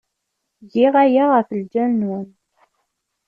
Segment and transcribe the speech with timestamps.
[0.71, 2.27] Giɣ aya ɣef lǧal-nwen.